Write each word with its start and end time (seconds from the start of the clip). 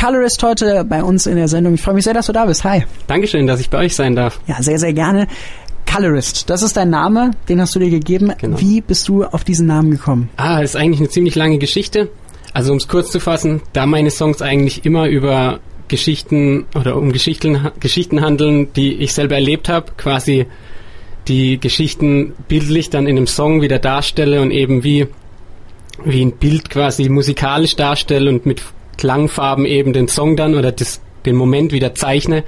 Colorist 0.00 0.42
heute 0.42 0.82
bei 0.88 1.04
uns 1.04 1.26
in 1.26 1.36
der 1.36 1.46
Sendung. 1.46 1.74
Ich 1.74 1.82
freue 1.82 1.94
mich 1.94 2.04
sehr, 2.04 2.14
dass 2.14 2.24
du 2.24 2.32
da 2.32 2.46
bist. 2.46 2.64
Hi. 2.64 2.84
Dankeschön, 3.06 3.46
dass 3.46 3.60
ich 3.60 3.68
bei 3.68 3.76
euch 3.76 3.94
sein 3.94 4.16
darf. 4.16 4.40
Ja, 4.46 4.62
sehr, 4.62 4.78
sehr 4.78 4.94
gerne. 4.94 5.26
Colorist, 5.84 6.48
das 6.48 6.62
ist 6.62 6.78
dein 6.78 6.88
Name, 6.88 7.32
den 7.50 7.60
hast 7.60 7.74
du 7.74 7.80
dir 7.80 7.90
gegeben. 7.90 8.32
Genau. 8.38 8.58
Wie 8.58 8.80
bist 8.80 9.06
du 9.08 9.24
auf 9.24 9.44
diesen 9.44 9.66
Namen 9.66 9.90
gekommen? 9.90 10.30
Ah, 10.38 10.60
ist 10.60 10.74
eigentlich 10.74 11.00
eine 11.00 11.10
ziemlich 11.10 11.34
lange 11.34 11.58
Geschichte. 11.58 12.08
Also 12.54 12.72
um 12.72 12.78
es 12.78 12.88
kurz 12.88 13.10
zu 13.10 13.20
fassen, 13.20 13.60
da 13.74 13.84
meine 13.84 14.10
Songs 14.10 14.40
eigentlich 14.40 14.86
immer 14.86 15.06
über 15.06 15.60
Geschichten 15.88 16.64
oder 16.74 16.96
um 16.96 17.12
Geschichten, 17.12 17.70
Geschichten 17.78 18.22
handeln, 18.22 18.72
die 18.72 18.94
ich 18.94 19.12
selber 19.12 19.34
erlebt 19.34 19.68
habe, 19.68 19.92
quasi 19.98 20.46
die 21.28 21.60
Geschichten 21.60 22.32
bildlich 22.48 22.88
dann 22.88 23.06
in 23.06 23.18
einem 23.18 23.26
Song 23.26 23.60
wieder 23.60 23.78
darstelle 23.78 24.40
und 24.40 24.50
eben 24.50 24.82
wie, 24.82 25.08
wie 26.06 26.22
ein 26.22 26.32
Bild 26.32 26.70
quasi 26.70 27.06
musikalisch 27.10 27.76
darstelle 27.76 28.30
und 28.30 28.46
mit 28.46 28.62
Klangfarben 29.00 29.64
eben 29.64 29.94
den 29.94 30.08
Song 30.08 30.36
dann 30.36 30.54
oder 30.54 30.72
das, 30.72 31.00
den 31.24 31.34
Moment 31.34 31.72
wieder 31.72 31.94
zeichne, 31.94 32.44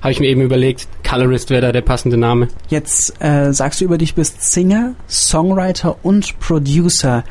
habe 0.00 0.12
ich 0.12 0.20
mir 0.20 0.28
eben 0.28 0.40
überlegt, 0.40 0.86
Colorist 1.02 1.50
wäre 1.50 1.62
da 1.62 1.72
der 1.72 1.80
passende 1.80 2.16
Name. 2.16 2.46
Jetzt 2.68 3.20
äh, 3.20 3.52
sagst 3.52 3.80
du 3.80 3.84
über 3.84 3.98
dich 3.98 4.14
bist 4.14 4.52
Singer, 4.52 4.94
Songwriter 5.08 5.96
und 6.04 6.38
Producer. 6.38 7.24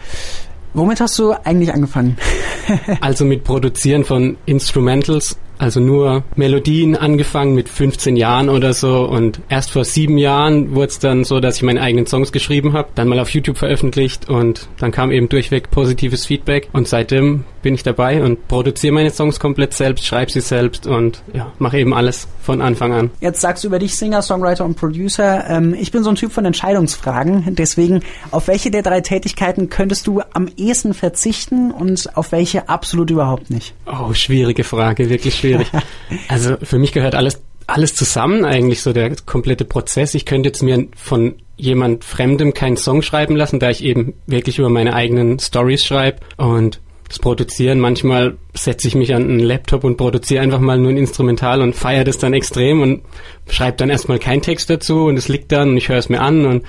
Womit 0.74 1.00
hast 1.00 1.18
du 1.18 1.32
eigentlich 1.32 1.74
angefangen? 1.74 2.18
also 3.00 3.24
mit 3.24 3.46
Produzieren 3.46 4.04
von 4.04 4.36
Instrumentals 4.46 5.38
also 5.58 5.80
nur 5.80 6.24
Melodien 6.36 6.96
angefangen 6.96 7.56
mit 7.56 7.70
15 7.70 8.16
Jahren 8.16 8.50
oder 8.50 8.74
so 8.74 9.06
und 9.06 9.42
erst 9.50 9.72
vor 9.72 9.86
sieben 9.86 10.18
Jahren 10.18 10.76
wurde 10.76 10.88
es 10.88 11.00
dann 11.00 11.24
so, 11.24 11.40
dass 11.40 11.58
ich 11.58 11.64
meine 11.64 11.82
eigenen 11.82 12.08
Songs 12.08 12.32
geschrieben 12.32 12.74
habe, 12.74 12.90
dann 12.96 13.08
mal 13.08 13.20
auf 13.20 13.30
YouTube 13.30 13.58
veröffentlicht 13.58 14.30
und 14.30 14.68
dann 14.80 14.92
kam 14.92 15.12
eben 15.12 15.30
durchweg 15.30 15.72
positives 15.72 16.26
Feedback 16.26 16.70
und 16.74 16.88
seitdem 16.88 17.46
bin 17.62 17.74
ich 17.74 17.84
dabei 17.84 18.22
und 18.22 18.48
produziere 18.48 18.94
meine 18.94 19.10
Songs 19.10 19.40
komplett 19.40 19.74
selbst, 19.74 20.06
schreibe 20.06 20.32
sie 20.32 20.42
selbst 20.42 20.86
und 20.86 21.24
ja, 21.34 21.52
mache 21.58 21.80
eben 21.80 21.96
alles 21.96 22.28
von 22.44 22.62
Anfang 22.62 22.94
an. 22.94 23.10
Jetzt 23.22 23.42
sagst 23.42 23.64
du 23.64 23.70
über 23.70 23.80
dich 23.80 23.98
Singer, 23.98 24.22
Songwriter 24.22 24.66
und 24.66 24.76
Producer. 24.76 25.50
Ähm, 25.50 25.74
ich 25.74 25.92
bin 25.92 26.04
so 26.04 26.12
ein 26.12 26.16
Typ 26.16 26.32
von 26.32 26.46
Entscheidungsfragen, 26.46 27.56
deswegen 27.56 28.02
auf 28.30 28.48
welche 28.48 28.70
der 28.70 28.84
drei 28.84 29.02
Tätigkeiten 29.02 29.70
könntest 29.70 30.06
du 30.06 30.22
am 30.34 30.48
ehesten 30.58 30.94
verzichten 30.94 31.72
und 31.72 32.16
auf 32.16 32.32
welche 32.32 32.70
absolut 32.70 33.10
überhaupt 33.10 33.50
nicht? 33.50 33.74
Oh, 33.88 34.14
schwierige 34.14 34.64
Frage, 34.64 35.10
wirklich 35.10 35.34
schwierig. 35.34 35.45
also 36.28 36.58
für 36.62 36.80
mich 36.80 36.92
gehört 36.92 37.16
alles 37.16 37.42
alles 37.68 37.96
zusammen 37.96 38.46
eigentlich 38.46 38.82
so 38.82 38.94
der 38.94 39.16
komplette 39.26 39.66
Prozess. 39.66 40.14
Ich 40.14 40.26
könnte 40.26 40.50
jetzt 40.50 40.62
mir 40.62 40.88
von 40.96 41.36
jemand 41.58 42.04
Fremdem 42.04 42.54
keinen 42.54 42.78
Song 42.78 43.02
schreiben 43.02 43.36
lassen, 43.36 43.60
da 43.60 43.70
ich 43.70 43.84
eben 43.84 44.14
wirklich 44.28 44.60
über 44.60 44.70
meine 44.70 44.94
eigenen 44.94 45.40
Stories 45.40 45.84
schreibe 45.84 46.20
und 46.38 46.80
das 47.08 47.20
Produzieren. 47.20 47.80
Manchmal 47.80 48.38
setze 48.54 48.88
ich 48.88 48.96
mich 48.96 49.14
an 49.14 49.24
einen 49.24 49.40
Laptop 49.40 49.84
und 49.84 49.98
produziere 49.98 50.44
einfach 50.44 50.60
mal 50.60 50.78
nur 50.78 50.92
ein 50.92 50.98
Instrumental 50.98 51.62
und 51.62 51.76
feiere 51.76 52.04
das 52.04 52.18
dann 52.18 52.34
extrem 52.34 52.82
und 52.82 53.02
schreibe 53.50 53.78
dann 53.78 53.90
erstmal 53.90 54.20
keinen 54.20 54.42
Text 54.42 54.70
dazu 54.70 55.06
und 55.06 55.18
es 55.18 55.28
liegt 55.28 55.52
dann 55.52 55.70
und 55.70 55.78
ich 55.78 55.90
höre 55.90 55.98
es 55.98 56.10
mir 56.10 56.22
an 56.22 56.46
und 56.46 56.66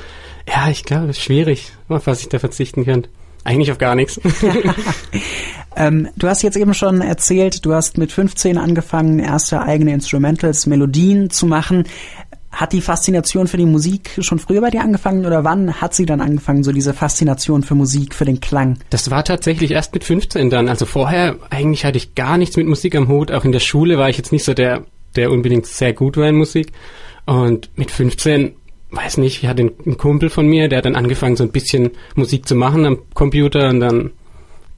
ja, 0.48 0.70
ich 0.70 0.84
glaube, 0.84 1.08
es 1.08 1.18
ist 1.18 1.24
schwierig, 1.24 1.72
auf 1.88 2.06
was 2.06 2.20
ich 2.20 2.28
da 2.28 2.38
verzichten 2.38 2.84
könnte. 2.84 3.08
Eigentlich 3.46 3.70
auf 3.70 3.78
gar 3.78 3.94
nichts. 3.94 4.20
ähm, 5.76 6.08
du 6.16 6.26
hast 6.26 6.42
jetzt 6.42 6.56
eben 6.56 6.74
schon 6.74 7.00
erzählt, 7.00 7.64
du 7.64 7.74
hast 7.74 7.96
mit 7.96 8.10
15 8.10 8.58
angefangen, 8.58 9.20
erste 9.20 9.62
eigene 9.62 9.92
Instrumentals, 9.92 10.66
Melodien 10.66 11.30
zu 11.30 11.46
machen. 11.46 11.84
Hat 12.50 12.72
die 12.72 12.80
Faszination 12.80 13.46
für 13.46 13.56
die 13.56 13.66
Musik 13.66 14.18
schon 14.18 14.40
früher 14.40 14.62
bei 14.62 14.70
dir 14.70 14.80
angefangen 14.80 15.26
oder 15.26 15.44
wann 15.44 15.80
hat 15.80 15.94
sie 15.94 16.06
dann 16.06 16.20
angefangen, 16.20 16.64
so 16.64 16.72
diese 16.72 16.92
Faszination 16.92 17.62
für 17.62 17.76
Musik, 17.76 18.16
für 18.16 18.24
den 18.24 18.40
Klang? 18.40 18.78
Das 18.90 19.12
war 19.12 19.22
tatsächlich 19.24 19.70
erst 19.70 19.94
mit 19.94 20.02
15 20.02 20.50
dann. 20.50 20.68
Also 20.68 20.84
vorher 20.84 21.36
eigentlich 21.50 21.84
hatte 21.84 21.98
ich 21.98 22.16
gar 22.16 22.38
nichts 22.38 22.56
mit 22.56 22.66
Musik 22.66 22.96
am 22.96 23.06
Hut. 23.06 23.30
Auch 23.30 23.44
in 23.44 23.52
der 23.52 23.60
Schule 23.60 23.96
war 23.96 24.08
ich 24.08 24.16
jetzt 24.16 24.32
nicht 24.32 24.44
so 24.44 24.54
der, 24.54 24.86
der 25.14 25.30
unbedingt 25.30 25.66
sehr 25.66 25.92
gut 25.92 26.16
war 26.16 26.26
in 26.26 26.34
Musik. 26.34 26.72
Und 27.26 27.70
mit 27.76 27.92
15 27.92 28.56
weiß 28.96 29.18
nicht, 29.18 29.42
ich 29.42 29.48
hatte 29.48 29.62
einen 29.62 29.98
Kumpel 29.98 30.30
von 30.30 30.46
mir, 30.46 30.68
der 30.68 30.78
hat 30.78 30.86
dann 30.86 30.96
angefangen, 30.96 31.36
so 31.36 31.44
ein 31.44 31.52
bisschen 31.52 31.90
Musik 32.14 32.48
zu 32.48 32.54
machen 32.54 32.86
am 32.86 32.98
Computer 33.14 33.68
und 33.68 33.80
dann 33.80 34.10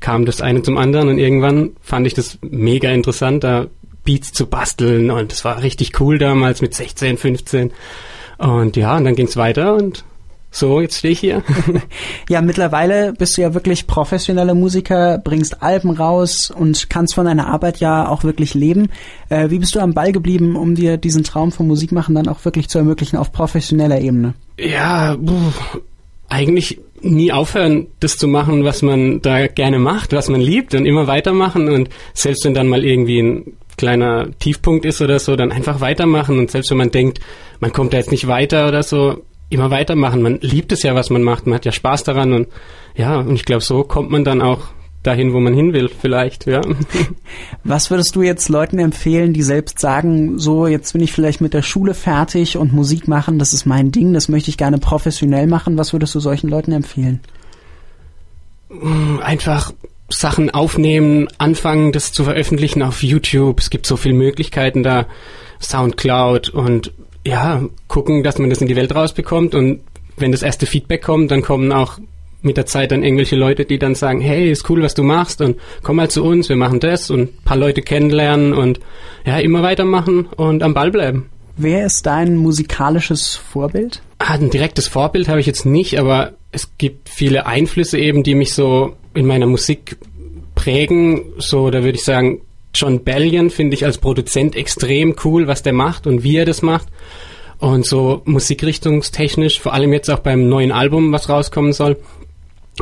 kam 0.00 0.26
das 0.26 0.40
eine 0.40 0.62
zum 0.62 0.76
anderen 0.76 1.08
und 1.08 1.18
irgendwann 1.18 1.72
fand 1.80 2.06
ich 2.06 2.14
das 2.14 2.38
mega 2.42 2.90
interessant, 2.90 3.44
da 3.44 3.66
Beats 4.04 4.32
zu 4.32 4.46
basteln 4.46 5.10
und 5.10 5.32
das 5.32 5.44
war 5.44 5.62
richtig 5.62 6.00
cool 6.00 6.18
damals 6.18 6.62
mit 6.62 6.74
16, 6.74 7.18
15 7.18 7.72
und 8.38 8.76
ja, 8.76 8.96
und 8.96 9.04
dann 9.04 9.16
ging's 9.16 9.36
weiter 9.36 9.74
und 9.74 10.04
so, 10.50 10.80
jetzt 10.80 10.98
stehe 10.98 11.12
ich 11.12 11.20
hier. 11.20 11.42
ja, 12.28 12.40
mittlerweile 12.40 13.12
bist 13.12 13.36
du 13.36 13.42
ja 13.42 13.52
wirklich 13.52 13.86
professioneller 13.86 14.54
Musiker, 14.54 15.18
bringst 15.18 15.62
Alben 15.62 15.90
raus 15.90 16.50
und 16.50 16.88
kannst 16.88 17.14
von 17.14 17.26
deiner 17.26 17.48
Arbeit 17.48 17.80
ja 17.80 18.08
auch 18.08 18.24
wirklich 18.24 18.54
leben. 18.54 18.88
Äh, 19.28 19.50
wie 19.50 19.58
bist 19.58 19.74
du 19.74 19.80
am 19.80 19.92
Ball 19.92 20.12
geblieben, 20.12 20.56
um 20.56 20.74
dir 20.74 20.96
diesen 20.96 21.22
Traum 21.22 21.52
vom 21.52 21.66
Musikmachen 21.66 22.14
dann 22.14 22.28
auch 22.28 22.44
wirklich 22.44 22.68
zu 22.68 22.78
ermöglichen 22.78 23.18
auf 23.18 23.30
professioneller 23.30 24.00
Ebene? 24.00 24.34
Ja, 24.58 25.16
pff, 25.16 25.80
eigentlich 26.28 26.80
nie 27.00 27.30
aufhören, 27.30 27.86
das 28.00 28.16
zu 28.16 28.26
machen, 28.26 28.64
was 28.64 28.82
man 28.82 29.20
da 29.20 29.46
gerne 29.46 29.78
macht, 29.78 30.12
was 30.12 30.28
man 30.28 30.40
liebt 30.40 30.74
und 30.74 30.86
immer 30.86 31.06
weitermachen 31.06 31.68
und 31.68 31.90
selbst 32.14 32.44
wenn 32.44 32.54
dann 32.54 32.68
mal 32.68 32.84
irgendwie 32.84 33.20
ein 33.20 33.52
kleiner 33.76 34.28
Tiefpunkt 34.40 34.84
ist 34.84 35.00
oder 35.00 35.18
so, 35.18 35.36
dann 35.36 35.52
einfach 35.52 35.80
weitermachen 35.80 36.38
und 36.38 36.50
selbst 36.50 36.70
wenn 36.70 36.78
man 36.78 36.90
denkt, 36.90 37.20
man 37.60 37.72
kommt 37.72 37.92
da 37.92 37.98
jetzt 37.98 38.10
nicht 38.10 38.26
weiter 38.26 38.66
oder 38.66 38.82
so, 38.82 39.22
immer 39.50 39.70
weitermachen. 39.70 40.22
Man 40.22 40.38
liebt 40.40 40.72
es 40.72 40.82
ja, 40.82 40.94
was 40.94 41.10
man 41.10 41.22
macht. 41.22 41.46
Man 41.46 41.54
hat 41.54 41.64
ja 41.64 41.72
Spaß 41.72 42.04
daran 42.04 42.32
und 42.32 42.48
ja, 42.94 43.18
und 43.18 43.34
ich 43.34 43.44
glaube, 43.44 43.62
so 43.62 43.84
kommt 43.84 44.10
man 44.10 44.24
dann 44.24 44.42
auch 44.42 44.68
dahin, 45.02 45.32
wo 45.32 45.40
man 45.40 45.54
hin 45.54 45.72
will, 45.72 45.88
vielleicht, 45.88 46.46
ja. 46.46 46.60
Was 47.64 47.90
würdest 47.90 48.16
du 48.16 48.22
jetzt 48.22 48.48
Leuten 48.48 48.78
empfehlen, 48.78 49.32
die 49.32 49.42
selbst 49.42 49.78
sagen, 49.78 50.38
so, 50.38 50.66
jetzt 50.66 50.92
bin 50.92 51.02
ich 51.02 51.12
vielleicht 51.12 51.40
mit 51.40 51.54
der 51.54 51.62
Schule 51.62 51.94
fertig 51.94 52.56
und 52.56 52.72
Musik 52.72 53.06
machen, 53.06 53.38
das 53.38 53.52
ist 53.52 53.64
mein 53.64 53.92
Ding, 53.92 54.12
das 54.12 54.28
möchte 54.28 54.50
ich 54.50 54.56
gerne 54.56 54.78
professionell 54.78 55.46
machen. 55.46 55.78
Was 55.78 55.92
würdest 55.92 56.14
du 56.14 56.20
solchen 56.20 56.48
Leuten 56.48 56.72
empfehlen? 56.72 57.20
Einfach 59.22 59.72
Sachen 60.10 60.50
aufnehmen, 60.50 61.28
anfangen, 61.38 61.92
das 61.92 62.12
zu 62.12 62.24
veröffentlichen 62.24 62.82
auf 62.82 63.02
YouTube. 63.02 63.60
Es 63.60 63.70
gibt 63.70 63.86
so 63.86 63.96
viele 63.96 64.14
Möglichkeiten 64.14 64.82
da, 64.82 65.06
Soundcloud 65.60 66.50
und 66.50 66.92
ja, 67.26 67.62
gucken, 67.88 68.22
dass 68.22 68.38
man 68.38 68.50
das 68.50 68.60
in 68.60 68.68
die 68.68 68.76
Welt 68.76 68.94
rausbekommt 68.94 69.54
und 69.54 69.80
wenn 70.16 70.32
das 70.32 70.42
erste 70.42 70.66
Feedback 70.66 71.02
kommt, 71.02 71.30
dann 71.30 71.42
kommen 71.42 71.72
auch 71.72 71.98
mit 72.40 72.56
der 72.56 72.66
Zeit 72.66 72.92
dann 72.92 73.02
irgendwelche 73.02 73.36
Leute, 73.36 73.64
die 73.64 73.78
dann 73.78 73.94
sagen, 73.94 74.20
hey, 74.20 74.50
ist 74.50 74.68
cool, 74.70 74.82
was 74.82 74.94
du 74.94 75.02
machst 75.02 75.40
und 75.40 75.56
komm 75.82 75.96
mal 75.96 76.10
zu 76.10 76.24
uns, 76.24 76.48
wir 76.48 76.56
machen 76.56 76.80
das 76.80 77.10
und 77.10 77.20
ein 77.20 77.44
paar 77.44 77.56
Leute 77.56 77.82
kennenlernen 77.82 78.52
und 78.52 78.80
ja, 79.24 79.38
immer 79.38 79.62
weitermachen 79.62 80.26
und 80.36 80.62
am 80.62 80.74
Ball 80.74 80.90
bleiben. 80.90 81.30
Wer 81.56 81.86
ist 81.86 82.06
dein 82.06 82.36
musikalisches 82.36 83.34
Vorbild? 83.34 84.00
Ah, 84.18 84.34
ein 84.34 84.50
direktes 84.50 84.86
Vorbild 84.86 85.28
habe 85.28 85.40
ich 85.40 85.46
jetzt 85.46 85.66
nicht, 85.66 85.98
aber 85.98 86.34
es 86.52 86.78
gibt 86.78 87.08
viele 87.08 87.46
Einflüsse 87.46 87.98
eben, 87.98 88.22
die 88.22 88.36
mich 88.36 88.54
so 88.54 88.94
in 89.14 89.26
meiner 89.26 89.46
Musik 89.46 89.96
prägen. 90.54 91.32
So, 91.38 91.70
da 91.70 91.82
würde 91.82 91.98
ich 91.98 92.04
sagen, 92.04 92.42
John 92.74 93.04
Bellion 93.04 93.50
finde 93.50 93.74
ich 93.74 93.84
als 93.84 93.98
Produzent 93.98 94.56
extrem 94.56 95.16
cool, 95.24 95.46
was 95.46 95.62
der 95.62 95.72
macht 95.72 96.06
und 96.06 96.22
wie 96.22 96.36
er 96.36 96.44
das 96.44 96.62
macht. 96.62 96.88
Und 97.58 97.84
so 97.84 98.22
musikrichtungstechnisch, 98.24 99.60
vor 99.60 99.72
allem 99.72 99.92
jetzt 99.92 100.08
auch 100.10 100.20
beim 100.20 100.48
neuen 100.48 100.70
Album, 100.70 101.12
was 101.12 101.28
rauskommen 101.28 101.72
soll, 101.72 101.96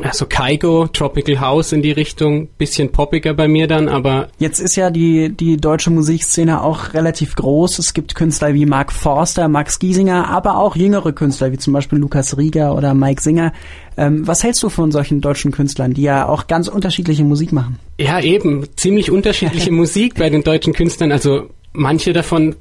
also 0.02 0.26
Kaigo, 0.26 0.86
Tropical 0.88 1.40
House 1.40 1.72
in 1.72 1.82
die 1.82 1.92
Richtung, 1.92 2.48
bisschen 2.58 2.90
poppiger 2.92 3.34
bei 3.34 3.48
mir 3.48 3.66
dann, 3.66 3.88
aber. 3.88 4.28
Jetzt 4.38 4.60
ist 4.60 4.76
ja 4.76 4.90
die, 4.90 5.30
die 5.30 5.56
deutsche 5.56 5.90
Musikszene 5.90 6.62
auch 6.62 6.94
relativ 6.94 7.34
groß. 7.36 7.78
Es 7.78 7.94
gibt 7.94 8.14
Künstler 8.14 8.54
wie 8.54 8.66
Mark 8.66 8.92
Forster, 8.92 9.48
Max 9.48 9.78
Giesinger, 9.78 10.28
aber 10.28 10.58
auch 10.58 10.76
jüngere 10.76 11.12
Künstler 11.12 11.52
wie 11.52 11.58
zum 11.58 11.72
Beispiel 11.72 11.98
Lukas 11.98 12.36
Rieger 12.36 12.74
oder 12.74 12.94
Mike 12.94 13.22
Singer. 13.22 13.52
Ähm, 13.96 14.26
was 14.26 14.44
hältst 14.44 14.62
du 14.62 14.68
von 14.68 14.92
solchen 14.92 15.20
deutschen 15.20 15.52
Künstlern, 15.52 15.94
die 15.94 16.02
ja 16.02 16.28
auch 16.28 16.46
ganz 16.46 16.68
unterschiedliche 16.68 17.24
Musik 17.24 17.52
machen? 17.52 17.78
Ja, 17.98 18.20
eben. 18.20 18.66
Ziemlich 18.76 19.10
unterschiedliche 19.10 19.70
Musik 19.72 20.14
bei 20.16 20.28
den 20.28 20.42
deutschen 20.42 20.72
Künstlern. 20.72 21.12
Also 21.12 21.48
manche 21.72 22.12
davon 22.12 22.56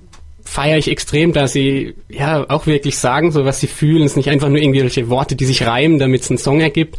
feiere 0.46 0.78
ich 0.78 0.90
extrem, 0.90 1.34
da 1.34 1.48
sie 1.48 1.96
ja 2.08 2.50
auch 2.50 2.68
wirklich 2.68 2.98
sagen, 2.98 3.32
so 3.32 3.44
was 3.44 3.60
sie 3.60 3.68
fühlen. 3.68 4.04
Es 4.04 4.14
sind 4.14 4.26
nicht 4.26 4.30
einfach 4.30 4.48
nur 4.48 4.60
irgendwelche 4.60 5.10
Worte, 5.10 5.36
die 5.36 5.46
sich 5.46 5.66
reimen, 5.66 6.00
damit 6.00 6.22
es 6.22 6.30
einen 6.30 6.38
Song 6.38 6.62
ergibt. 6.62 6.98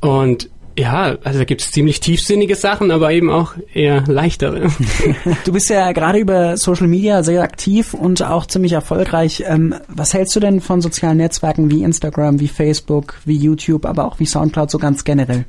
Und 0.00 0.50
ja, 0.78 1.18
also 1.24 1.40
da 1.40 1.44
gibt 1.44 1.60
es 1.60 1.72
ziemlich 1.72 2.00
tiefsinnige 2.00 2.54
Sachen, 2.54 2.90
aber 2.90 3.10
eben 3.12 3.30
auch 3.30 3.54
eher 3.74 4.04
leichtere. 4.06 4.70
du 5.44 5.52
bist 5.52 5.68
ja 5.70 5.90
gerade 5.92 6.18
über 6.18 6.56
Social 6.56 6.86
Media 6.86 7.22
sehr 7.22 7.42
aktiv 7.42 7.94
und 7.94 8.22
auch 8.22 8.46
ziemlich 8.46 8.72
erfolgreich. 8.72 9.42
Ähm, 9.46 9.74
was 9.88 10.14
hältst 10.14 10.36
du 10.36 10.40
denn 10.40 10.60
von 10.60 10.80
sozialen 10.80 11.18
Netzwerken 11.18 11.70
wie 11.70 11.82
Instagram, 11.82 12.38
wie 12.38 12.48
Facebook, 12.48 13.18
wie 13.24 13.36
YouTube, 13.36 13.86
aber 13.86 14.04
auch 14.04 14.20
wie 14.20 14.26
Soundcloud 14.26 14.70
so 14.70 14.78
ganz 14.78 15.04
generell? 15.04 15.46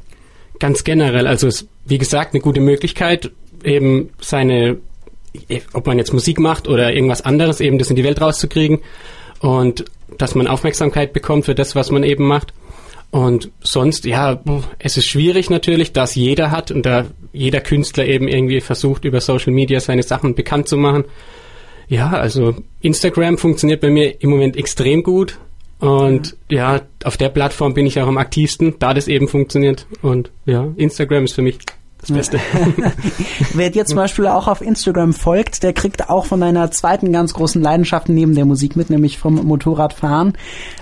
Ganz 0.57 0.83
generell, 0.83 1.27
also 1.27 1.47
es 1.47 1.61
ist 1.61 1.69
wie 1.85 1.99
gesagt 1.99 2.33
eine 2.33 2.41
gute 2.41 2.59
Möglichkeit, 2.59 3.31
eben 3.63 4.09
seine 4.19 4.77
ob 5.73 5.87
man 5.87 5.97
jetzt 5.97 6.13
Musik 6.13 6.39
macht 6.39 6.67
oder 6.67 6.93
irgendwas 6.93 7.21
anderes, 7.21 7.59
eben 7.59 7.77
das 7.77 7.89
in 7.89 7.95
die 7.95 8.03
Welt 8.03 8.21
rauszukriegen 8.21 8.79
und 9.39 9.85
dass 10.17 10.35
man 10.35 10.47
Aufmerksamkeit 10.47 11.13
bekommt 11.13 11.45
für 11.45 11.55
das, 11.55 11.75
was 11.75 11.91
man 11.91 12.03
eben 12.03 12.27
macht. 12.27 12.53
Und 13.11 13.49
sonst, 13.61 14.05
ja, 14.05 14.39
es 14.77 14.97
ist 14.97 15.07
schwierig 15.07 15.49
natürlich, 15.49 15.93
dass 15.93 16.13
jeder 16.13 16.51
hat 16.51 16.69
und 16.69 16.85
da 16.85 17.05
jeder 17.33 17.59
Künstler 17.59 18.05
eben 18.05 18.27
irgendwie 18.27 18.61
versucht, 18.61 19.03
über 19.03 19.19
Social 19.19 19.51
Media 19.51 19.79
seine 19.79 20.03
Sachen 20.03 20.35
bekannt 20.35 20.67
zu 20.67 20.77
machen. 20.77 21.05
Ja, 21.87 22.11
also 22.11 22.55
Instagram 22.81 23.39
funktioniert 23.39 23.81
bei 23.81 23.89
mir 23.89 24.21
im 24.21 24.29
Moment 24.29 24.57
extrem 24.57 25.01
gut. 25.01 25.39
Und 25.79 26.35
ja. 26.49 26.75
ja, 26.75 26.81
auf 27.03 27.17
der 27.17 27.29
Plattform 27.29 27.73
bin 27.73 27.87
ich 27.87 27.99
auch 27.99 28.07
am 28.07 28.17
aktivsten, 28.17 28.75
da 28.77 28.93
das 28.93 29.07
eben 29.07 29.27
funktioniert. 29.27 29.87
Und 30.03 30.29
ja, 30.45 30.67
Instagram 30.75 31.23
ist 31.23 31.33
für 31.33 31.41
mich 31.41 31.57
das 32.01 32.11
Beste. 32.11 32.39
Wer 33.53 33.69
dir 33.69 33.85
zum 33.85 33.97
Beispiel 33.97 34.27
auch 34.27 34.47
auf 34.47 34.61
Instagram 34.61 35.13
folgt, 35.13 35.63
der 35.63 35.73
kriegt 35.73 36.09
auch 36.09 36.25
von 36.25 36.39
deiner 36.39 36.71
zweiten 36.71 37.11
ganz 37.11 37.33
großen 37.33 37.61
Leidenschaft 37.61 38.07
neben 38.07 38.35
der 38.35 38.45
Musik 38.45 38.75
mit, 38.75 38.89
nämlich 38.89 39.17
vom 39.17 39.35
Motorradfahren. 39.35 40.33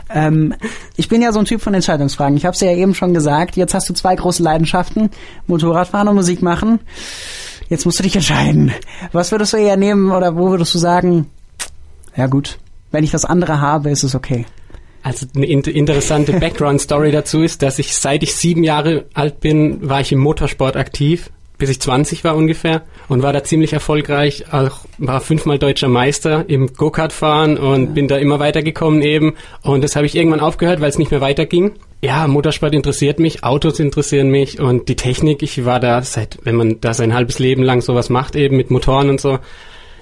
Ähm, 0.10 0.54
ich 0.96 1.10
bin 1.10 1.22
ja 1.22 1.32
so 1.32 1.40
ein 1.40 1.46
Typ 1.46 1.62
von 1.62 1.74
Entscheidungsfragen. 1.74 2.38
Ich 2.38 2.46
habe 2.46 2.54
es 2.54 2.62
ja 2.62 2.72
eben 2.72 2.94
schon 2.94 3.14
gesagt. 3.14 3.56
Jetzt 3.56 3.74
hast 3.74 3.90
du 3.90 3.94
zwei 3.94 4.16
große 4.16 4.44
Leidenschaften, 4.44 5.10
Motorradfahren 5.48 6.08
und 6.08 6.16
Musik 6.16 6.42
machen. 6.42 6.80
Jetzt 7.68 7.86
musst 7.86 8.00
du 8.00 8.04
dich 8.04 8.16
entscheiden. 8.16 8.72
Was 9.12 9.32
würdest 9.32 9.54
du 9.54 9.58
eher 9.58 9.76
nehmen 9.76 10.12
oder 10.12 10.36
wo 10.36 10.52
würdest 10.52 10.74
du 10.76 10.78
sagen, 10.78 11.28
ja 12.16 12.28
gut, 12.28 12.60
wenn 12.92 13.04
ich 13.04 13.12
das 13.12 13.26
andere 13.26 13.60
habe, 13.60 13.90
ist 13.90 14.04
es 14.04 14.16
okay. 14.16 14.46
Also 15.08 15.26
eine 15.38 15.46
interessante 15.46 16.34
Background-Story 16.34 17.14
dazu 17.14 17.42
ist, 17.42 17.62
dass 17.62 17.80
ich 17.80 17.96
seit 17.96 18.24
ich 18.24 18.36
sieben 18.36 18.66
Jahre 18.66 19.06
alt 19.14 19.40
bin, 19.40 19.88
war 19.88 20.02
ich 20.02 20.12
im 20.12 20.20
Motorsport 20.20 20.76
aktiv, 20.76 21.30
bis 21.58 21.70
ich 21.70 21.80
20 21.80 22.26
war 22.26 22.36
ungefähr 22.36 22.82
und 23.08 23.24
war 23.24 23.32
da 23.32 23.42
ziemlich 23.42 23.72
erfolgreich, 23.72 24.52
auch 24.52 24.82
war 24.98 25.22
fünfmal 25.22 25.60
deutscher 25.60 25.88
Meister 25.88 26.44
im 26.50 26.74
Go-Kart 26.74 27.14
fahren 27.14 27.58
und 27.58 27.84
ja. 27.86 27.92
bin 27.92 28.10
da 28.10 28.18
immer 28.18 28.40
weitergekommen 28.40 29.02
eben 29.02 29.36
und 29.62 29.82
das 29.82 29.96
habe 29.96 30.06
ich 30.06 30.14
irgendwann 30.14 30.42
aufgehört, 30.42 30.82
weil 30.82 30.90
es 30.90 31.00
nicht 31.00 31.12
mehr 31.12 31.22
weiterging. 31.22 31.72
Ja, 32.02 32.28
Motorsport 32.28 32.74
interessiert 32.74 33.18
mich, 33.18 33.46
Autos 33.46 33.80
interessieren 33.80 34.28
mich 34.28 34.60
und 34.60 34.90
die 34.90 34.98
Technik, 34.98 35.42
ich 35.42 35.64
war 35.64 35.80
da 35.80 36.02
seit, 36.02 36.38
wenn 36.44 36.58
man 36.58 36.82
da 36.82 36.94
sein 36.94 37.14
halbes 37.14 37.40
Leben 37.40 37.64
lang 37.64 37.80
sowas 37.80 38.10
macht 38.10 38.36
eben 38.36 38.58
mit 38.58 38.72
Motoren 38.72 39.10
und 39.10 39.22
so, 39.22 39.40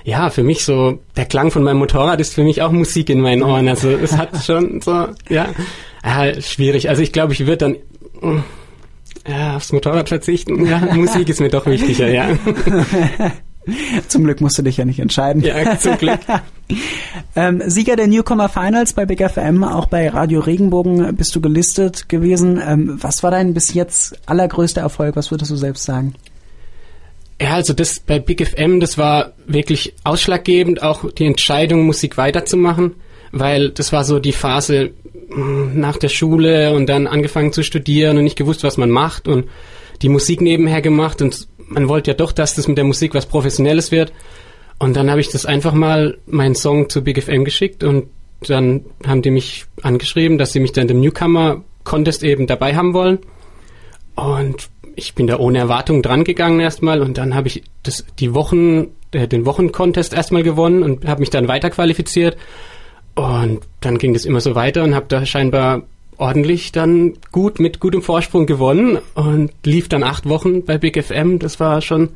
ja, 0.05 0.29
für 0.29 0.43
mich 0.43 0.63
so, 0.63 0.99
der 1.17 1.25
Klang 1.25 1.49
von 1.49 1.63
meinem 1.63 1.79
Motorrad 1.79 2.21
ist 2.21 2.35
für 2.35 2.43
mich 2.43 2.61
auch 2.61 2.71
Musik 2.71 3.09
in 3.09 3.19
meinen 3.19 3.41
Ohren. 3.41 3.67
Also 3.67 3.89
es 3.89 4.15
hat 4.15 4.43
schon 4.45 4.79
so, 4.79 5.07
ja, 5.29 5.49
ja 6.03 6.41
schwierig. 6.41 6.89
Also 6.89 7.01
ich 7.01 7.11
glaube, 7.11 7.33
ich 7.33 7.41
würde 7.41 7.57
dann 7.57 7.75
ja, 9.27 9.55
aufs 9.55 9.71
Motorrad 9.71 10.07
verzichten. 10.07 10.65
Ja, 10.67 10.79
Musik 10.93 11.27
ist 11.27 11.41
mir 11.41 11.49
doch 11.49 11.65
wichtiger, 11.65 12.07
ja. 12.07 12.29
Zum 14.07 14.25
Glück 14.25 14.41
musst 14.41 14.59
du 14.59 14.61
dich 14.61 14.77
ja 14.77 14.85
nicht 14.85 14.99
entscheiden. 14.99 15.41
Ja, 15.41 15.79
zum 15.79 15.97
Glück. 15.97 16.19
ähm, 17.35 17.63
Sieger 17.65 17.95
der 17.95 18.05
Newcomer 18.05 18.47
Finals 18.47 18.93
bei 18.93 19.07
Big 19.07 19.27
FM, 19.27 19.63
auch 19.63 19.87
bei 19.87 20.07
Radio 20.07 20.39
Regenbogen 20.39 21.15
bist 21.15 21.35
du 21.35 21.41
gelistet 21.41 22.07
gewesen. 22.07 22.61
Ähm, 22.63 22.99
was 23.01 23.23
war 23.23 23.31
dein 23.31 23.55
bis 23.55 23.73
jetzt 23.73 24.19
allergrößter 24.27 24.81
Erfolg? 24.81 25.15
Was 25.15 25.31
würdest 25.31 25.49
du 25.49 25.55
selbst 25.55 25.83
sagen? 25.83 26.13
Ja, 27.41 27.55
also 27.55 27.73
das 27.73 27.99
bei 27.99 28.19
Big 28.19 28.45
FM, 28.45 28.79
das 28.79 28.97
war 28.97 29.33
wirklich 29.45 29.93
ausschlaggebend, 30.03 30.81
auch 30.81 31.11
die 31.11 31.25
Entscheidung, 31.25 31.85
Musik 31.85 32.17
weiterzumachen, 32.17 32.95
weil 33.31 33.71
das 33.71 33.91
war 33.91 34.05
so 34.05 34.19
die 34.19 34.31
Phase 34.31 34.91
hm, 35.29 35.77
nach 35.79 35.97
der 35.97 36.07
Schule 36.07 36.73
und 36.73 36.87
dann 36.87 37.07
angefangen 37.07 37.51
zu 37.51 37.63
studieren 37.63 38.17
und 38.17 38.23
nicht 38.23 38.37
gewusst, 38.37 38.63
was 38.63 38.77
man 38.77 38.89
macht 38.89 39.27
und 39.27 39.49
die 40.01 40.09
Musik 40.09 40.41
nebenher 40.41 40.81
gemacht 40.81 41.21
und 41.21 41.47
man 41.67 41.89
wollte 41.89 42.11
ja 42.11 42.15
doch, 42.15 42.31
dass 42.31 42.55
das 42.55 42.67
mit 42.67 42.77
der 42.77 42.85
Musik 42.85 43.13
was 43.13 43.25
Professionelles 43.25 43.91
wird. 43.91 44.13
Und 44.77 44.95
dann 44.95 45.09
habe 45.09 45.21
ich 45.21 45.29
das 45.29 45.45
einfach 45.45 45.73
mal 45.73 46.17
meinen 46.25 46.55
Song 46.55 46.89
zu 46.89 47.03
Big 47.03 47.21
FM 47.21 47.45
geschickt 47.45 47.83
und 47.83 48.07
dann 48.41 48.85
haben 49.05 49.21
die 49.21 49.31
mich 49.31 49.65
angeschrieben, 49.81 50.37
dass 50.37 50.51
sie 50.51 50.59
mich 50.59 50.73
dann 50.73 50.89
im 50.89 50.99
Newcomer 50.99 51.63
Contest 51.83 52.23
eben 52.23 52.47
dabei 52.47 52.75
haben 52.75 52.93
wollen. 52.93 53.19
Und 54.15 54.69
ich 54.95 55.15
bin 55.15 55.27
da 55.27 55.37
ohne 55.37 55.59
Erwartung 55.59 56.01
dran 56.01 56.23
gegangen 56.23 56.59
erstmal 56.59 57.01
und 57.01 57.17
dann 57.17 57.35
habe 57.35 57.47
ich 57.47 57.63
das, 57.83 58.05
die 58.19 58.33
Wochen, 58.33 58.87
äh, 59.11 59.27
den 59.27 59.45
Wochencontest 59.45 60.13
erstmal 60.13 60.43
gewonnen 60.43 60.83
und 60.83 61.05
habe 61.05 61.19
mich 61.19 61.29
dann 61.29 61.47
weiterqualifiziert. 61.47 62.37
Und 63.15 63.61
dann 63.79 63.97
ging 63.97 64.13
das 64.13 64.25
immer 64.25 64.41
so 64.41 64.55
weiter 64.55 64.83
und 64.83 64.93
habe 64.93 65.05
da 65.07 65.25
scheinbar 65.25 65.83
ordentlich 66.17 66.71
dann 66.71 67.13
gut 67.31 67.59
mit 67.59 67.79
gutem 67.79 68.01
Vorsprung 68.01 68.45
gewonnen 68.45 68.99
und 69.15 69.51
lief 69.63 69.89
dann 69.89 70.03
acht 70.03 70.27
Wochen 70.27 70.65
bei 70.65 70.77
Big 70.77 71.01
FM. 71.01 71.39
Das 71.39 71.59
war 71.59 71.81
schon 71.81 72.09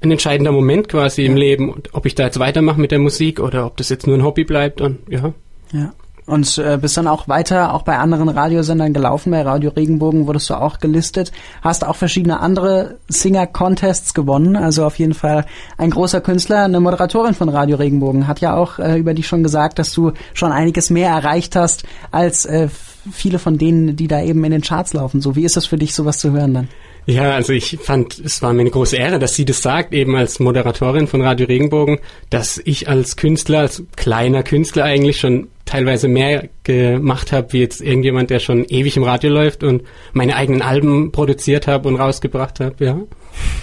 ein 0.00 0.10
entscheidender 0.10 0.52
Moment 0.52 0.88
quasi 0.88 1.22
ja. 1.22 1.30
im 1.30 1.36
Leben, 1.36 1.82
ob 1.92 2.06
ich 2.06 2.14
da 2.14 2.24
jetzt 2.24 2.38
weitermache 2.38 2.80
mit 2.80 2.90
der 2.90 2.98
Musik 2.98 3.40
oder 3.40 3.66
ob 3.66 3.76
das 3.76 3.88
jetzt 3.88 4.06
nur 4.06 4.16
ein 4.16 4.24
Hobby 4.24 4.44
bleibt 4.44 4.80
und 4.80 4.98
ja. 5.08 5.32
Ja. 5.72 5.92
Und 6.28 6.58
äh, 6.58 6.78
bist 6.80 6.94
dann 6.98 7.08
auch 7.08 7.26
weiter 7.26 7.72
auch 7.72 7.82
bei 7.82 7.96
anderen 7.96 8.28
Radiosendern 8.28 8.92
gelaufen. 8.92 9.30
Bei 9.30 9.40
Radio 9.40 9.70
Regenbogen 9.70 10.26
wurdest 10.26 10.50
du 10.50 10.54
auch 10.54 10.78
gelistet. 10.78 11.32
Hast 11.62 11.86
auch 11.86 11.96
verschiedene 11.96 12.40
andere 12.40 12.96
Singer-Contests 13.08 14.12
gewonnen. 14.12 14.54
Also 14.54 14.84
auf 14.84 14.98
jeden 14.98 15.14
Fall 15.14 15.46
ein 15.78 15.88
großer 15.88 16.20
Künstler. 16.20 16.64
Eine 16.64 16.80
Moderatorin 16.80 17.32
von 17.32 17.48
Radio 17.48 17.78
Regenbogen 17.78 18.28
hat 18.28 18.40
ja 18.40 18.54
auch 18.54 18.78
äh, 18.78 18.98
über 18.98 19.14
dich 19.14 19.26
schon 19.26 19.42
gesagt, 19.42 19.78
dass 19.78 19.92
du 19.92 20.12
schon 20.34 20.52
einiges 20.52 20.90
mehr 20.90 21.08
erreicht 21.08 21.56
hast 21.56 21.84
als 22.10 22.44
äh, 22.44 22.68
viele 23.10 23.38
von 23.38 23.56
denen, 23.56 23.96
die 23.96 24.06
da 24.06 24.20
eben 24.22 24.44
in 24.44 24.50
den 24.50 24.60
Charts 24.60 24.92
laufen. 24.92 25.22
So, 25.22 25.34
wie 25.34 25.44
ist 25.44 25.56
das 25.56 25.64
für 25.64 25.78
dich, 25.78 25.94
sowas 25.94 26.18
zu 26.18 26.32
hören 26.32 26.52
dann? 26.52 26.68
Ja, 27.06 27.32
also 27.32 27.54
ich 27.54 27.78
fand, 27.80 28.18
es 28.18 28.42
war 28.42 28.52
mir 28.52 28.60
eine 28.60 28.70
große 28.70 28.94
Ehre, 28.94 29.18
dass 29.18 29.34
sie 29.34 29.46
das 29.46 29.62
sagt, 29.62 29.94
eben 29.94 30.14
als 30.14 30.40
Moderatorin 30.40 31.06
von 31.06 31.22
Radio 31.22 31.46
Regenbogen, 31.46 32.00
dass 32.28 32.60
ich 32.62 32.86
als 32.86 33.16
Künstler, 33.16 33.60
als 33.60 33.82
kleiner 33.96 34.42
Künstler 34.42 34.84
eigentlich 34.84 35.18
schon 35.18 35.48
teilweise 35.68 36.08
mehr 36.08 36.48
gemacht 36.64 37.32
habe, 37.32 37.52
wie 37.52 37.60
jetzt 37.60 37.80
irgendjemand, 37.80 38.30
der 38.30 38.38
schon 38.38 38.64
ewig 38.64 38.96
im 38.96 39.02
Radio 39.02 39.30
läuft 39.30 39.62
und 39.62 39.82
meine 40.12 40.34
eigenen 40.34 40.62
Alben 40.62 41.12
produziert 41.12 41.66
habe 41.66 41.88
und 41.88 41.96
rausgebracht 41.96 42.60
habe, 42.60 42.84
ja. 42.84 42.98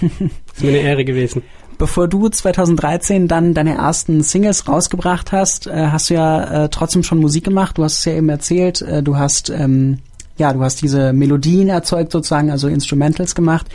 ist 0.00 0.62
mir 0.62 0.68
eine 0.68 0.78
Ehre 0.78 1.04
gewesen. 1.04 1.42
Bevor 1.78 2.08
du 2.08 2.28
2013 2.28 3.28
dann 3.28 3.52
deine 3.52 3.74
ersten 3.74 4.22
Singles 4.22 4.66
rausgebracht 4.66 5.32
hast, 5.32 5.66
äh, 5.66 5.88
hast 5.88 6.08
du 6.08 6.14
ja 6.14 6.64
äh, 6.64 6.68
trotzdem 6.70 7.02
schon 7.02 7.18
Musik 7.18 7.44
gemacht. 7.44 7.76
Du 7.76 7.84
hast 7.84 7.98
es 7.98 8.04
ja 8.06 8.12
eben 8.14 8.28
erzählt. 8.30 8.80
Äh, 8.80 9.02
du 9.02 9.18
hast 9.18 9.50
ähm, 9.50 9.98
ja, 10.38 10.52
du 10.52 10.62
hast 10.62 10.82
diese 10.82 11.12
Melodien 11.12 11.68
erzeugt 11.68 12.12
sozusagen, 12.12 12.50
also 12.50 12.68
Instrumentals 12.68 13.34
gemacht. 13.34 13.66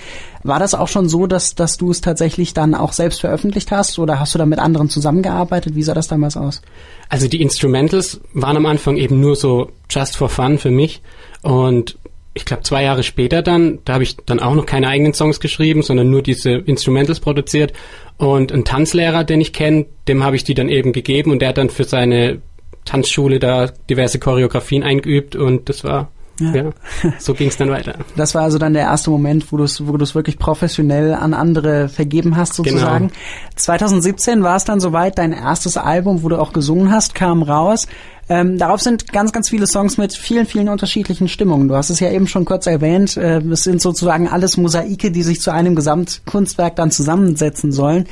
War 0.44 0.60
das 0.60 0.74
auch 0.74 0.88
schon 0.88 1.10
so, 1.10 1.28
dass, 1.28 1.56
dass 1.56 1.78
du 1.78 1.92
es 1.92 2.02
tatsächlich 2.02 2.54
dann 2.54 2.76
auch 2.76 2.94
selbst 2.94 3.22
veröffentlicht 3.22 3.72
hast 3.72 4.00
oder 4.00 4.20
hast 4.20 4.34
du 4.34 4.40
da 4.40 4.46
mit 4.46 4.60
anderen 4.60 4.90
zusammengearbeitet? 4.90 5.76
Wie 5.76 5.84
sah 5.84 5.94
das 5.94 6.08
damals 6.08 6.38
aus? 6.38 6.62
Also 7.10 7.28
die 7.28 7.42
Instrumentals 7.42 8.22
waren 8.34 8.58
am 8.58 8.66
Anfang 8.66 8.98
eben 8.98 9.20
nur 9.20 9.36
so 9.36 9.72
just 9.90 10.18
for 10.18 10.30
fun 10.30 10.58
für 10.58 10.72
mich 10.72 11.02
und 11.42 11.98
ich 12.34 12.46
glaube 12.46 12.64
zwei 12.64 12.84
Jahre 12.84 13.04
später 13.04 13.42
dann, 13.42 13.80
da 13.84 13.94
habe 13.94 14.04
ich 14.04 14.16
dann 14.16 14.40
auch 14.40 14.56
noch 14.56 14.66
keine 14.66 14.88
eigenen 14.88 15.14
Songs 15.14 15.40
geschrieben, 15.40 15.82
sondern 15.82 16.10
nur 16.10 16.22
diese 16.22 16.52
Instrumentals 16.52 17.20
produziert 17.20 17.74
und 18.18 18.52
ein 18.52 18.64
Tanzlehrer, 18.64 19.24
den 19.24 19.42
ich 19.42 19.52
kenne, 19.52 19.88
dem 20.08 20.24
habe 20.24 20.36
ich 20.36 20.44
die 20.44 20.54
dann 20.54 20.70
eben 20.70 20.94
gegeben 20.94 21.32
und 21.32 21.42
der 21.42 21.50
hat 21.50 21.58
dann 21.58 21.70
für 21.70 21.84
seine 21.84 22.42
Tanzschule 22.86 23.40
da 23.40 23.68
diverse 23.90 24.20
Choreografien 24.20 24.84
eingeübt 24.84 25.36
und 25.36 25.70
das 25.70 25.84
war 25.84 26.10
ja. 26.42 26.56
ja. 26.56 26.72
so 27.20 27.34
ging 27.34 27.48
es 27.48 27.58
dann 27.58 27.70
weiter. 27.70 27.96
Das 28.16 28.36
war 28.36 28.44
also 28.44 28.58
dann 28.58 28.74
der 28.74 28.84
erste 28.84 29.10
Moment, 29.10 29.52
wo 29.52 29.58
du 29.58 29.64
es 29.64 29.88
wo 29.88 29.96
du's 29.98 30.16
wirklich 30.16 30.38
professionell 30.38 31.14
an 31.14 31.34
andere 31.34 31.88
vergeben 31.88 32.36
hast, 32.36 32.54
sozusagen. 32.54 33.08
Genau. 33.08 33.20
2017 33.56 34.44
war 34.44 34.56
es 34.56 34.66
dann 34.66 34.80
soweit, 34.80 35.18
dein 35.18 35.34
erstes 35.34 35.78
Album, 35.78 36.24
wo 36.24 36.30
du 36.30 36.38
auch 36.38 36.54
gesungen 36.54 36.92
hast, 36.92 37.16
kam 37.16 37.44
raus. 37.44 37.88
Ähm, 38.32 38.58
darauf 38.58 38.80
sind 38.80 39.12
ganz, 39.12 39.34
ganz 39.34 39.50
viele 39.50 39.68
Songs 39.68 39.98
mit 39.98 40.14
vielen, 40.14 40.46
vielen 40.46 40.70
unterschiedlichen 40.70 41.28
Stimmungen. 41.28 41.68
Du 41.68 41.76
hast 41.76 41.90
es 41.90 42.00
ja 42.00 42.10
eben 42.10 42.28
schon 42.28 42.46
kurz 42.46 42.66
erwähnt. 42.66 43.18
Äh, 43.18 43.40
es 43.40 43.64
sind 43.64 43.82
sozusagen 43.82 44.30
alles 44.30 44.56
Mosaike, 44.56 45.12
die 45.12 45.22
sich 45.22 45.42
zu 45.42 45.52
einem 45.52 45.76
Gesamtkunstwerk 45.76 46.78
dann 46.78 46.92
zusammensetzen 46.92 47.74
sollen. 47.74 48.08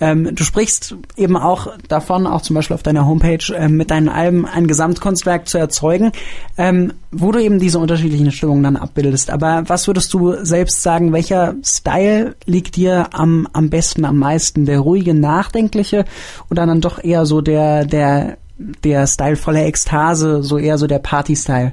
Ähm, 0.00 0.34
du 0.34 0.42
sprichst 0.42 0.96
eben 1.18 1.36
auch 1.36 1.76
davon, 1.86 2.26
auch 2.26 2.40
zum 2.40 2.54
Beispiel 2.54 2.76
auf 2.76 2.82
deiner 2.82 3.04
Homepage, 3.04 3.54
äh, 3.54 3.68
mit 3.68 3.90
deinen 3.90 4.08
Alben 4.08 4.46
ein 4.46 4.68
Gesamtkunstwerk 4.68 5.46
zu 5.46 5.58
erzeugen, 5.58 6.12
ähm, 6.56 6.94
wo 7.10 7.30
du 7.30 7.38
eben 7.38 7.58
diese 7.58 7.78
unterschiedlichen 7.78 8.32
Stimmungen 8.32 8.62
dann 8.62 8.76
abbildest. 8.76 9.28
Aber 9.28 9.64
was 9.66 9.86
würdest 9.86 10.14
du 10.14 10.42
selbst 10.46 10.82
sagen, 10.82 11.12
welcher 11.12 11.56
Style 11.62 12.36
liegt 12.46 12.76
dir 12.76 13.08
am, 13.12 13.46
am 13.52 13.68
besten, 13.68 14.06
am 14.06 14.16
meisten? 14.16 14.64
Der 14.64 14.80
ruhige, 14.80 15.12
nachdenkliche 15.12 16.06
oder 16.50 16.64
dann 16.64 16.80
doch 16.80 17.04
eher 17.04 17.26
so 17.26 17.42
der, 17.42 17.84
der, 17.84 18.38
der 18.58 19.06
stylevolle 19.06 19.64
Ekstase, 19.64 20.42
so 20.42 20.58
eher 20.58 20.78
so 20.78 20.86
der 20.86 20.98
Party-Style? 20.98 21.72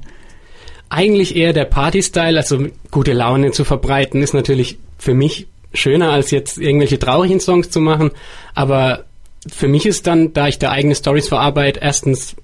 Eigentlich 0.89 1.35
eher 1.35 1.51
der 1.51 1.65
Party-Style, 1.65 2.37
also 2.37 2.67
gute 2.91 3.13
Laune 3.13 3.51
zu 3.51 3.63
verbreiten, 3.65 4.21
ist 4.21 4.33
natürlich 4.33 4.77
für 4.97 5.13
mich 5.13 5.47
schöner, 5.73 6.11
als 6.11 6.31
jetzt 6.31 6.57
irgendwelche 6.57 6.99
traurigen 6.99 7.39
Songs 7.39 7.69
zu 7.69 7.81
machen. 7.81 8.11
Aber 8.53 9.05
für 9.51 9.67
mich 9.67 9.85
ist 9.85 10.07
dann, 10.07 10.33
da 10.33 10.47
ich 10.47 10.59
da 10.59 10.71
eigene 10.71 10.95
Stories 10.95 11.27
verarbeite, 11.27 11.79
erstens, 11.81 12.35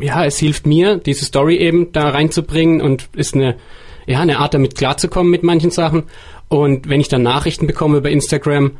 ja, 0.00 0.24
es 0.24 0.38
hilft 0.38 0.66
mir, 0.66 0.96
diese 0.96 1.24
Story 1.24 1.56
eben 1.56 1.92
da 1.92 2.08
reinzubringen 2.08 2.80
und 2.80 3.08
ist 3.14 3.34
eine, 3.34 3.56
ja, 4.06 4.20
eine 4.20 4.38
Art 4.38 4.54
damit 4.54 4.76
klarzukommen 4.76 5.30
mit 5.30 5.42
manchen 5.42 5.70
Sachen. 5.70 6.04
Und 6.48 6.88
wenn 6.88 7.00
ich 7.00 7.08
dann 7.08 7.22
Nachrichten 7.22 7.66
bekomme 7.66 7.98
über 7.98 8.10
Instagram, 8.10 8.72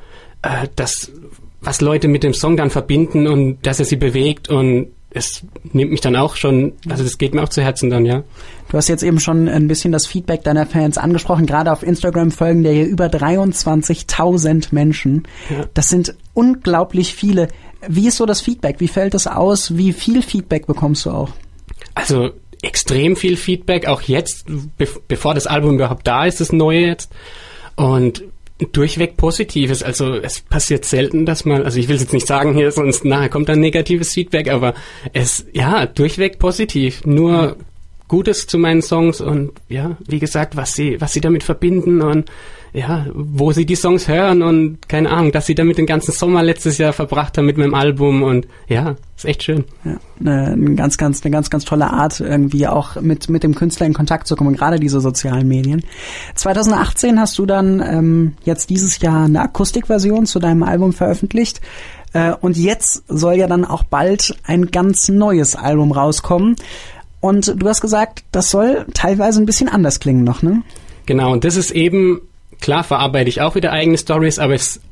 äh, 0.43 0.69
dass 0.75 1.13
was 1.61 1.81
Leute 1.81 2.09
mit 2.09 2.23
dem 2.23 2.35
Song 2.35 2.57
dann 2.57 2.71
verbinden 2.71 3.27
und 3.27 3.59
dass 3.67 3.79
er 3.79 3.85
sie 3.85 3.97
bewegt 3.97 4.49
und 4.49 4.89
es 5.13 5.43
nimmt 5.73 5.91
mich 5.91 6.01
dann 6.01 6.15
auch 6.15 6.37
schon, 6.37 6.75
also 6.89 7.03
das 7.03 7.19
geht 7.19 7.35
mir 7.35 7.43
auch 7.43 7.49
zu 7.49 7.63
Herzen 7.63 7.91
dann, 7.91 8.07
ja. 8.07 8.23
Du 8.69 8.77
hast 8.77 8.89
jetzt 8.89 9.03
eben 9.03 9.19
schon 9.19 9.49
ein 9.49 9.67
bisschen 9.67 9.91
das 9.91 10.07
Feedback 10.07 10.45
deiner 10.45 10.67
Fans 10.67 10.99
angesprochen. 10.99 11.47
Gerade 11.47 11.73
auf 11.73 11.83
Instagram 11.83 12.31
folgen 12.31 12.63
dir 12.63 12.71
hier 12.71 12.87
über 12.87 13.07
23.000 13.07 14.69
Menschen. 14.71 15.25
Ja. 15.51 15.67
Das 15.75 15.89
sind 15.89 16.15
unglaublich 16.33 17.15
viele. 17.15 17.49
Wie 17.89 18.07
ist 18.07 18.19
so 18.19 18.27
das 18.27 18.41
Feedback? 18.41 18.77
Wie 18.79 18.89
fällt 18.89 19.15
es 19.15 19.27
aus? 19.27 19.77
Wie 19.77 19.93
viel 19.93 20.23
Feedback 20.23 20.67
bekommst 20.67 21.07
du 21.07 21.11
auch? 21.11 21.31
Also 21.95 22.31
extrem 22.63 23.17
viel 23.17 23.37
Feedback, 23.37 23.87
auch 23.87 24.03
jetzt, 24.03 24.47
be 24.47 24.87
bevor 25.09 25.35
das 25.35 25.49
Album 25.49 25.75
überhaupt 25.75 26.07
da 26.07 26.27
ist, 26.27 26.41
das 26.41 26.53
neue 26.53 26.87
jetzt. 26.87 27.11
Und 27.75 28.23
durchweg 28.73 29.17
Positives. 29.17 29.83
Also 29.83 30.15
es 30.15 30.41
passiert 30.41 30.85
selten, 30.85 31.27
dass 31.27 31.45
man, 31.45 31.63
also 31.63 31.79
ich 31.79 31.89
will 31.89 31.97
jetzt 31.97 32.13
nicht 32.13 32.27
sagen 32.27 32.55
hier, 32.55 32.71
sonst 32.73 33.05
nachher 33.05 33.29
kommt 33.29 33.49
dann 33.49 33.61
negatives 33.61 34.13
Feedback, 34.13 34.51
aber 34.51 34.75
es, 35.13 35.47
ja, 35.53 35.87
durchweg 35.87 36.39
positiv. 36.39 37.05
Nur 37.05 37.57
Gutes 38.11 38.49
zu 38.49 38.59
meinen 38.59 38.83
Songs 38.83 39.21
und 39.21 39.53
ja, 39.69 39.97
wie 40.09 40.19
gesagt, 40.19 40.57
was 40.57 40.75
sie, 40.75 41.01
was 41.01 41.13
sie 41.13 41.21
damit 41.21 41.45
verbinden 41.45 42.03
und 42.03 42.29
ja, 42.73 43.07
wo 43.15 43.53
sie 43.53 43.65
die 43.65 43.77
Songs 43.77 44.09
hören 44.09 44.43
und 44.43 44.89
keine 44.89 45.11
Ahnung, 45.11 45.31
dass 45.31 45.47
sie 45.47 45.55
damit 45.55 45.79
den 45.79 45.87
ganzen 45.87 46.11
Sommer 46.11 46.43
letztes 46.43 46.79
Jahr 46.79 46.93
verbracht 46.93 47.39
haben 47.39 47.47
mit 47.47 47.57
meinem 47.57 47.75
Album 47.75 48.25
und 48.25 48.49
ja, 48.67 48.97
ist 49.17 49.27
echt 49.27 49.45
schön. 49.45 49.65
Ja, 49.85 49.99
eine 50.19 50.75
ganz, 50.75 50.99
ganz, 50.99 51.25
eine 51.25 51.31
ganz, 51.31 51.51
ganz 51.51 51.65
tolle 51.65 51.89
Art, 51.89 52.19
irgendwie 52.19 52.67
auch 52.67 53.01
mit, 53.01 53.29
mit 53.29 53.45
dem 53.45 53.55
Künstler 53.55 53.87
in 53.87 53.95
Kontakt 53.95 54.27
zu 54.27 54.35
kommen, 54.35 54.57
gerade 54.57 54.81
diese 54.81 55.01
sozialen 55.01 55.47
Medien. 55.47 55.85
2018 56.35 57.21
hast 57.21 57.39
du 57.39 57.47
dann 57.47 57.81
ähm, 57.81 58.35
jetzt 58.43 58.71
dieses 58.71 58.99
Jahr 58.99 59.27
eine 59.27 59.41
Akustikversion 59.41 60.27
zu 60.27 60.41
deinem 60.41 60.65
Album 60.65 60.93
veröffentlicht. 60.93 61.61
Äh, 62.13 62.33
und 62.41 62.57
jetzt 62.57 63.05
soll 63.07 63.35
ja 63.35 63.47
dann 63.47 63.65
auch 63.65 63.85
bald 63.85 64.37
ein 64.45 64.67
ganz 64.67 65.09
neues 65.09 65.55
Album 65.55 65.93
rauskommen. 65.93 66.57
Und 67.21 67.55
du 67.57 67.69
hast 67.69 67.81
gesagt, 67.81 68.25
das 68.33 68.51
soll 68.51 68.87
teilweise 68.95 69.41
ein 69.41 69.47
bisschen 69.47 69.69
anders 69.69 70.01
klingen 70.01 70.25
noch, 70.25 70.43
ne? 70.43 70.63
Genau, 71.07 71.33
und 71.33 71.45
das 71.45 71.57
ist 71.57 71.71
eben 71.71 72.23
Klar 72.61 72.85
verarbeite 72.85 73.29
ich 73.29 73.41
auch 73.41 73.55
wieder 73.55 73.73
eigene 73.73 73.97
Stories, 73.97 74.39
aber 74.39 74.55
es 74.55 74.77
ist 74.77 74.83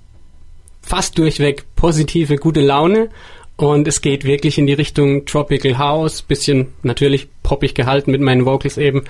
fast 0.82 1.18
durchweg 1.18 1.64
positive, 1.76 2.36
gute 2.36 2.60
Laune. 2.60 3.10
Und 3.56 3.88
es 3.88 4.00
geht 4.00 4.24
wirklich 4.24 4.56
in 4.56 4.66
die 4.66 4.72
Richtung 4.72 5.26
Tropical 5.26 5.78
House, 5.78 6.22
bisschen 6.22 6.68
natürlich 6.82 7.28
poppig 7.42 7.74
gehalten 7.74 8.12
mit 8.12 8.20
meinen 8.20 8.46
Vocals 8.46 8.78
eben. 8.78 9.04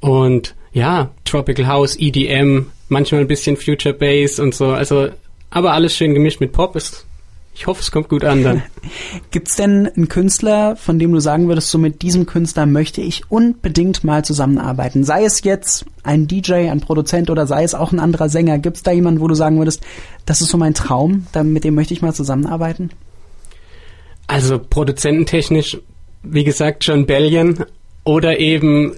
Und 0.00 0.54
ja, 0.72 1.10
Tropical 1.24 1.66
House, 1.66 1.96
EDM, 1.96 2.70
manchmal 2.88 3.20
ein 3.20 3.28
bisschen 3.28 3.56
Future 3.56 3.94
Bass 3.94 4.40
und 4.40 4.54
so. 4.54 4.70
Also, 4.70 5.10
aber 5.50 5.74
alles 5.74 5.94
schön 5.94 6.14
gemischt 6.14 6.40
mit 6.40 6.52
Pop. 6.52 6.74
ist 6.74 7.06
ich 7.54 7.66
hoffe, 7.66 7.80
es 7.80 7.90
kommt 7.90 8.08
gut 8.08 8.24
an 8.24 8.42
dann. 8.42 8.62
Gibt's 9.30 9.56
denn 9.56 9.86
einen 9.86 10.08
Künstler, 10.08 10.74
von 10.76 10.98
dem 10.98 11.12
du 11.12 11.20
sagen 11.20 11.48
würdest, 11.48 11.70
so 11.70 11.78
mit 11.78 12.00
diesem 12.00 12.24
Künstler 12.24 12.64
möchte 12.64 13.02
ich 13.02 13.30
unbedingt 13.30 14.04
mal 14.04 14.24
zusammenarbeiten? 14.24 15.04
Sei 15.04 15.24
es 15.24 15.44
jetzt 15.44 15.84
ein 16.02 16.26
DJ, 16.26 16.70
ein 16.70 16.80
Produzent 16.80 17.28
oder 17.28 17.46
sei 17.46 17.62
es 17.62 17.74
auch 17.74 17.92
ein 17.92 18.00
anderer 18.00 18.30
Sänger. 18.30 18.58
Gibt's 18.58 18.82
da 18.82 18.90
jemanden, 18.90 19.20
wo 19.20 19.28
du 19.28 19.34
sagen 19.34 19.58
würdest, 19.58 19.82
das 20.24 20.40
ist 20.40 20.48
so 20.48 20.56
mein 20.56 20.74
Traum, 20.74 21.26
mit 21.42 21.64
dem 21.64 21.74
möchte 21.74 21.92
ich 21.92 22.00
mal 22.00 22.14
zusammenarbeiten? 22.14 22.90
Also 24.26 24.58
produzententechnisch, 24.58 25.78
wie 26.22 26.44
gesagt, 26.44 26.84
John 26.84 27.04
Bellion 27.04 27.66
oder 28.04 28.38
eben 28.38 28.94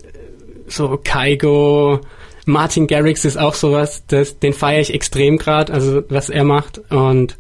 so 0.69 0.99
Kaigo, 1.03 2.01
Martin 2.47 2.87
Garrix 2.87 3.25
ist 3.25 3.39
auch 3.39 3.55
sowas, 3.55 4.05
das, 4.07 4.39
den 4.39 4.53
feiere 4.53 4.81
ich 4.81 4.95
extrem 4.95 5.39
gerade, 5.39 5.73
also 5.73 6.03
was 6.09 6.29
er 6.29 6.45
macht 6.45 6.79
und 6.91 7.37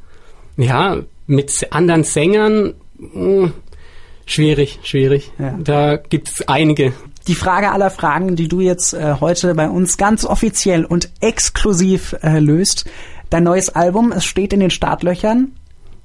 ja, 0.56 0.98
mit 1.26 1.66
anderen 1.70 2.04
Sängern 2.04 2.74
mh, 2.98 3.12
hm, 3.12 3.52
schwierig, 4.26 4.80
schwierig. 4.82 5.32
Ja. 5.38 5.58
Da 5.62 5.96
gibt 5.96 6.28
es 6.28 6.48
einige. 6.48 6.92
Die 7.26 7.34
Frage 7.34 7.72
aller 7.72 7.90
Fragen, 7.90 8.36
die 8.36 8.48
du 8.48 8.60
jetzt 8.60 8.92
äh, 8.92 9.16
heute 9.20 9.54
bei 9.54 9.68
uns 9.68 9.96
ganz 9.96 10.24
offiziell 10.24 10.84
und 10.84 11.10
exklusiv 11.20 12.14
äh, 12.22 12.38
löst. 12.38 12.84
Dein 13.30 13.44
neues 13.44 13.70
Album, 13.70 14.12
es 14.12 14.24
steht 14.24 14.52
in 14.52 14.60
den 14.60 14.70
Startlöchern. 14.70 15.52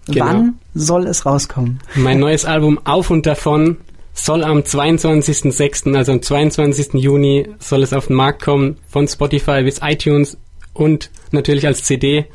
Genau. 0.07 0.25
Wann 0.25 0.59
soll 0.73 1.07
es 1.07 1.25
rauskommen? 1.25 1.79
Mein 1.95 2.19
neues 2.19 2.45
Album 2.45 2.79
Auf 2.85 3.11
und 3.11 3.25
davon 3.25 3.77
soll 4.13 4.43
am 4.43 4.59
22.06., 4.59 5.95
also 5.95 6.13
am 6.13 6.21
22. 6.21 6.93
Juni, 6.95 7.47
soll 7.59 7.83
es 7.83 7.93
auf 7.93 8.07
den 8.07 8.15
Markt 8.15 8.41
kommen, 8.41 8.77
von 8.87 9.07
Spotify 9.07 9.63
bis 9.63 9.81
iTunes 9.83 10.37
und 10.73 11.11
natürlich 11.31 11.67
als 11.67 11.83
CD. 11.83 12.25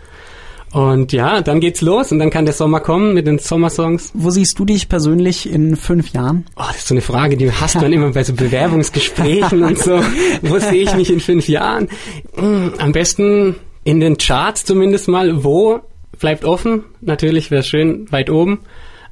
Und 0.75 1.13
ja, 1.13 1.41
dann 1.41 1.61
geht's 1.61 1.83
los 1.83 2.11
und 2.11 2.19
dann 2.19 2.31
kann 2.31 2.47
der 2.47 2.53
Sommer 2.53 2.81
kommen 2.81 3.15
mit 3.15 3.29
den 3.29 3.39
Sommersongs. 3.39 4.11
Wo 4.13 4.31
siehst 4.31 4.59
du 4.59 4.65
dich 4.65 4.89
persönlich 4.89 5.49
in 5.49 5.77
fünf 5.77 6.13
Jahren? 6.13 6.47
Oh, 6.57 6.65
das 6.67 6.79
ist 6.79 6.89
so 6.89 6.95
eine 6.95 7.01
Frage, 7.01 7.37
die 7.37 7.53
hast 7.53 7.77
du 7.77 7.79
dann 7.79 7.93
immer 7.93 8.11
bei 8.11 8.25
so 8.25 8.33
Bewerbungsgesprächen 8.33 9.63
und 9.63 9.79
so. 9.79 10.01
Wo 10.43 10.59
sehe 10.59 10.83
ich 10.83 10.93
mich 10.97 11.13
in 11.13 11.21
fünf 11.21 11.49
Jahren? 11.49 11.89
Hm, 12.35 12.73
am 12.79 12.91
besten 12.91 13.55
in 13.85 14.01
den 14.01 14.19
Charts 14.19 14.65
zumindest 14.65 15.07
mal. 15.07 15.45
Wo 15.45 15.79
bleibt 16.19 16.45
offen? 16.45 16.83
Natürlich 17.01 17.53
wäre 17.53 17.63
schön 17.63 18.11
weit 18.11 18.29
oben. 18.29 18.59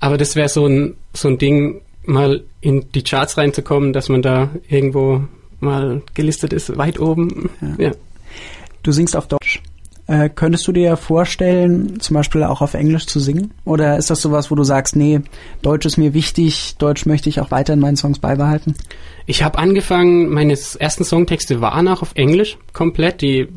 Aber 0.00 0.18
das 0.18 0.34
wäre 0.34 0.48
so 0.48 0.66
ein, 0.66 0.96
so 1.14 1.28
ein 1.28 1.38
Ding, 1.38 1.80
mal 2.04 2.42
in 2.60 2.90
die 2.92 3.04
Charts 3.04 3.38
reinzukommen, 3.38 3.92
dass 3.92 4.08
man 4.08 4.20
da 4.20 4.50
irgendwo 4.68 5.22
mal 5.60 6.02
gelistet 6.14 6.52
ist, 6.52 6.76
weit 6.76 6.98
oben. 6.98 7.50
Ja. 7.60 7.84
ja. 7.84 7.92
Du 8.82 8.90
singst 8.90 9.14
auf 9.14 9.28
Deutsch. 9.28 9.62
Äh, 10.12 10.28
könntest 10.28 10.68
du 10.68 10.72
dir 10.72 10.98
vorstellen, 10.98 11.98
zum 12.00 12.12
Beispiel 12.12 12.42
auch 12.42 12.60
auf 12.60 12.74
Englisch 12.74 13.06
zu 13.06 13.18
singen? 13.18 13.54
Oder 13.64 13.96
ist 13.96 14.10
das 14.10 14.20
sowas, 14.20 14.50
wo 14.50 14.54
du 14.54 14.62
sagst, 14.62 14.94
nee, 14.94 15.20
Deutsch 15.62 15.86
ist 15.86 15.96
mir 15.96 16.12
wichtig, 16.12 16.76
Deutsch 16.76 17.06
möchte 17.06 17.30
ich 17.30 17.40
auch 17.40 17.50
weiter 17.50 17.72
in 17.72 17.80
meinen 17.80 17.96
Songs 17.96 18.18
beibehalten? 18.18 18.74
Ich 19.24 19.42
habe 19.42 19.56
angefangen, 19.56 20.28
meine 20.28 20.52
ersten 20.52 21.04
Songtexte 21.04 21.62
waren 21.62 21.88
auch 21.88 22.02
auf 22.02 22.10
Englisch 22.14 22.58
komplett, 22.74 23.22
die 23.22 23.48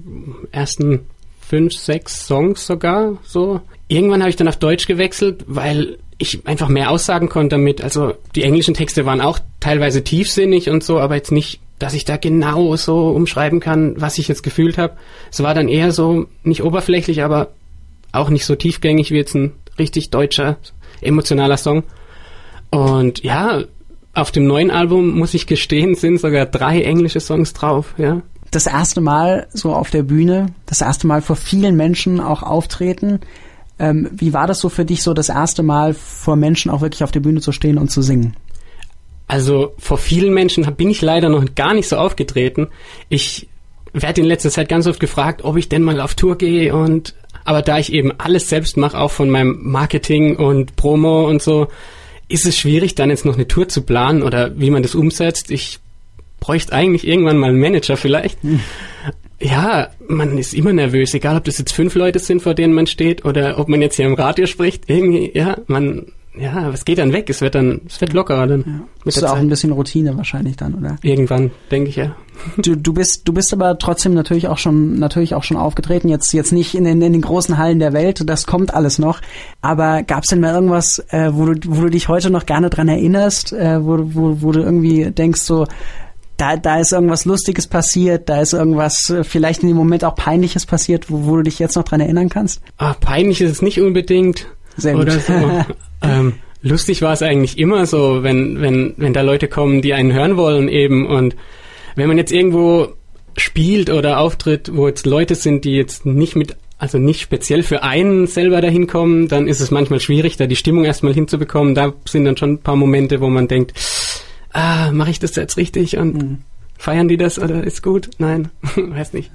ersten 0.54 1.02
fünf, 1.42 1.74
sechs 1.74 2.26
Songs 2.26 2.66
sogar 2.66 3.18
so. 3.24 3.60
Irgendwann 3.90 4.22
habe 4.22 4.30
ich 4.30 4.38
dann 4.38 4.48
auf 4.48 4.56
Deutsch 4.56 4.88
gewechselt, 4.88 5.44
weil 5.48 5.98
ich 6.18 6.48
einfach 6.48 6.70
mehr 6.70 6.90
aussagen 6.90 7.28
konnte 7.28 7.58
damit. 7.58 7.82
Also 7.82 8.14
die 8.34 8.44
englischen 8.44 8.76
Texte 8.76 9.06
waren 9.06 9.20
auch 9.20 9.40
teilweise 9.60 10.06
tiefsinnig 10.06 10.70
und 10.70 10.86
so, 10.86 11.00
aber 11.00 11.16
jetzt 11.16 11.34
nicht 11.34 11.60
dass 11.80 11.94
ich 11.94 12.06
da 12.06 12.18
genau 12.18 12.76
so 12.76 13.10
umschreiben 13.10 13.60
kann, 13.60 14.00
was 14.00 14.18
ich 14.18 14.28
jetzt 14.28 14.44
gefühlt 14.44 14.78
habe. 14.78 14.94
Es 15.32 15.44
war 15.44 15.54
dann 15.54 15.68
eher 15.68 15.92
so, 15.92 16.28
nicht 16.44 16.64
oberflächlich, 16.64 17.24
aber 17.24 17.50
auch 18.12 18.30
nicht 18.30 18.46
so 18.46 18.56
tiefgängig 18.56 19.12
wie 19.12 19.18
jetzt 19.18 19.36
ein 19.36 19.54
richtig 19.78 20.10
deutscher, 20.10 20.58
emotionaler 21.02 21.58
Song. 21.58 21.84
Und 22.70 23.24
ja, 23.24 23.64
auf 24.14 24.32
dem 24.32 24.48
neuen 24.48 24.72
Album, 24.72 25.18
muss 25.18 25.34
ich 25.34 25.48
gestehen, 25.48 25.96
sind 25.96 26.20
sogar 26.20 26.46
drei 26.46 26.82
englische 26.82 27.20
Songs 27.20 27.54
drauf, 27.54 27.94
ja. 27.98 28.22
Das 28.52 28.68
erste 28.68 29.02
Mal 29.02 29.48
so 29.52 29.74
auf 29.74 29.90
der 29.90 30.04
Bühne, 30.04 30.48
das 30.66 30.80
erste 30.80 31.08
Mal 31.08 31.22
vor 31.22 31.36
vielen 31.36 31.76
Menschen 31.76 32.22
auch 32.22 32.42
auftreten. 32.42 33.20
Ähm, 33.80 34.08
wie 34.14 34.32
war 34.32 34.48
das 34.48 34.60
so 34.60 34.70
für 34.70 34.86
dich, 34.86 35.04
so 35.04 35.14
das 35.14 35.28
erste 35.28 35.62
Mal 35.62 35.94
vor 35.94 36.38
Menschen 36.38 36.72
auch 36.72 36.80
wirklich 36.80 37.04
auf 37.04 37.12
der 37.12 37.20
Bühne 37.20 37.42
zu 37.42 37.52
stehen 37.52 37.78
und 37.78 37.92
zu 37.92 38.02
singen? 38.02 38.38
Also 39.28 39.74
vor 39.78 39.98
vielen 39.98 40.34
Menschen 40.34 40.66
bin 40.76 40.90
ich 40.90 41.02
leider 41.02 41.30
noch 41.30 41.44
gar 41.56 41.74
nicht 41.74 41.88
so 41.88 41.98
aufgetreten. 41.98 42.68
Ich 43.10 43.48
werde 43.94 44.22
in 44.22 44.28
letzter 44.28 44.50
Zeit 44.50 44.70
ganz 44.70 44.88
oft 44.88 45.00
gefragt, 45.00 45.44
ob 45.44 45.58
ich 45.58 45.70
denn 45.70 45.82
mal 45.82 46.00
auf 46.02 46.16
Tour 46.16 46.38
gehe 46.38 46.76
und 46.76 47.16
aber 47.44 47.62
da 47.62 47.78
ich 47.78 47.94
eben 47.94 48.12
alles 48.18 48.50
selbst 48.50 48.76
mache, 48.76 49.00
auch 49.00 49.12
von 49.12 49.30
meinem 49.30 49.60
Marketing 49.62 50.36
und 50.36 50.76
Promo 50.76 51.28
und 51.30 51.42
so, 51.42 51.68
ist 52.28 52.46
es 52.46 52.58
schwierig, 52.58 52.96
dann 52.96 53.12
jetzt 53.12 53.24
noch 53.24 53.36
eine 53.36 53.48
Tour 53.48 53.70
zu 53.70 53.84
planen 53.84 54.24
oder 54.24 54.60
wie 54.60 54.72
man 54.72 54.82
das 54.82 54.96
umsetzt. 54.96 55.52
Ich 55.52 55.80
bräuchte 56.40 56.74
eigentlich 56.74 57.08
irgendwann 57.08 57.38
mal 57.38 57.50
einen 57.50 57.60
Manager 57.60 57.98
vielleicht. 57.98 58.42
Hm. 58.42 58.62
Ja, 59.40 59.90
man 60.08 60.38
ist 60.38 60.54
immer 60.54 60.74
nervös, 60.74 61.14
egal 61.14 61.38
ob 61.38 61.44
das 61.44 61.60
jetzt 61.60 61.74
fünf 61.74 61.94
Leute 61.94 62.20
sind, 62.20 62.42
vor 62.42 62.56
denen 62.56 62.74
man 62.74 62.88
steht 62.88 63.26
oder 63.26 63.60
ob 63.60 63.68
man 63.68 63.82
jetzt 63.82 63.98
hier 63.98 64.06
im 64.06 64.16
Radio 64.16 64.48
spricht. 64.48 64.90
Irgendwie, 64.90 65.32
ja, 65.36 65.58
man 65.68 66.08
ja, 66.38 66.54
aber 66.54 66.74
es 66.74 66.86
geht 66.86 66.98
dann 66.98 67.14
weg. 67.14 67.30
Es 67.30 67.42
wird 67.42 67.56
dann, 67.56 67.82
es 67.88 68.00
wird 68.02 68.14
lockerer 68.14 68.48
dann. 68.48 68.64
Ja. 68.66 69.06
Ist 69.06 69.24
auch 69.24 69.36
ein 69.36 69.50
bisschen 69.50 69.72
Routine 69.72 70.18
wahrscheinlich 70.18 70.58
dann, 70.58 70.76
oder? 70.76 70.98
Irgendwann, 71.02 71.52
denke 71.72 71.90
ich 71.90 71.96
ja. 71.96 72.16
Du, 72.58 72.76
du 72.76 72.94
bist, 72.94 73.28
du 73.28 73.34
bist 73.34 73.54
aber 73.54 73.78
trotzdem 73.78 74.14
natürlich 74.14 74.48
auch 74.48 74.58
schon, 74.58 75.00
natürlich 75.00 75.36
auch 75.36 75.44
schon 75.44 75.58
aufgetreten. 75.58 76.10
Jetzt, 76.10 76.34
jetzt 76.34 76.52
nicht 76.52 76.76
in 76.76 76.84
den, 76.84 77.02
in 77.02 77.14
den 77.14 77.22
großen 77.22 77.58
Hallen 77.58 77.80
der 77.80 77.94
Welt. 77.94 78.22
Das 78.26 78.46
kommt 78.46 78.74
alles 78.74 79.00
noch. 79.00 79.22
Aber 79.62 80.04
gab's 80.04 80.28
denn 80.28 80.42
mal 80.42 80.54
irgendwas, 80.54 81.00
äh, 81.10 81.30
wo 81.34 81.46
du, 81.46 81.60
wo 81.68 81.82
du 81.82 81.90
dich 81.90 82.10
heute 82.10 82.30
noch 82.30 82.46
gerne 82.46 82.70
dran 82.70 82.90
erinnerst, 82.90 83.54
äh, 83.54 83.84
wo, 83.84 83.98
wo, 84.00 84.42
wo 84.42 84.52
du 84.52 84.62
irgendwie 84.62 85.12
denkst 85.12 85.42
so, 85.42 85.66
da, 86.38 86.58
da 86.58 86.80
ist 86.80 86.92
irgendwas 86.92 87.26
Lustiges 87.26 87.68
passiert, 87.68 88.28
da 88.30 88.42
ist 88.42 88.54
irgendwas 88.54 89.10
äh, 89.10 89.24
vielleicht 89.24 89.62
in 89.62 89.70
dem 89.70 89.78
Moment 89.78 90.04
auch 90.04 90.16
Peinliches 90.16 90.66
passiert, 90.66 91.10
wo, 91.10 91.26
wo 91.26 91.38
du 91.38 91.44
dich 91.44 91.60
jetzt 91.60 91.76
noch 91.76 91.84
dran 91.84 92.02
erinnern 92.02 92.30
kannst? 92.30 92.62
Ah, 92.78 92.94
peinlich 92.94 93.42
ist 93.42 93.52
es 93.52 93.62
nicht 93.62 93.80
unbedingt. 93.80 94.48
Sehr 94.78 94.94
gut. 94.94 95.04
Oder 95.04 95.20
so. 95.20 95.34
ähm, 96.02 96.34
lustig 96.62 97.02
war 97.02 97.14
es 97.14 97.22
eigentlich 97.22 97.58
immer 97.58 97.86
so, 97.86 98.24
wenn, 98.24 98.62
wenn, 98.62 98.94
wenn 98.98 99.14
da 99.14 99.22
Leute 99.22 99.48
kommen, 99.48 99.82
die 99.82 99.94
einen 99.94 100.14
hören 100.14 100.38
wollen 100.38 100.68
eben. 100.68 101.06
Und 101.08 101.36
wenn 101.96 102.08
man 102.08 102.18
jetzt 102.18 102.32
irgendwo 102.32 102.90
spielt 103.38 103.90
oder 103.90 104.20
auftritt, 104.20 104.76
wo 104.76 104.88
jetzt 104.88 105.06
Leute 105.06 105.36
sind, 105.36 105.66
die 105.66 105.76
jetzt 105.76 106.06
nicht 106.06 106.36
mit 106.36 106.56
also 106.78 106.98
nicht 106.98 107.22
speziell 107.22 107.64
für 107.64 107.84
einen 107.84 108.28
selber 108.28 108.60
dahin 108.60 108.86
kommen, 108.88 109.30
dann 109.30 109.48
ist 109.48 109.62
es 109.62 109.72
manchmal 109.72 110.02
schwierig, 110.02 110.36
da 110.36 110.46
die 110.46 110.58
Stimmung 110.58 110.84
erstmal 110.84 111.14
hinzubekommen. 111.14 111.74
Da 111.74 111.94
sind 112.06 112.26
dann 112.26 112.36
schon 112.36 112.54
ein 112.54 112.60
paar 112.60 112.76
Momente, 112.76 113.22
wo 113.22 113.30
man 113.30 113.48
denkt, 113.48 113.74
ah, 114.52 114.92
mache 114.92 115.12
ich 115.12 115.20
das 115.20 115.36
jetzt 115.36 115.58
richtig 115.58 115.98
und 115.98 116.16
mhm. 116.16 116.38
Feiern 116.78 117.08
die 117.08 117.18
das 117.18 117.40
oder 117.40 117.64
ist 117.64 117.82
gut? 117.82 118.10
Nein, 118.18 118.50
weiß 118.76 119.14
nicht. 119.14 119.32